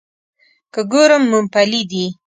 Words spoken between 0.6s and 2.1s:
که ګورم مومپلي دي.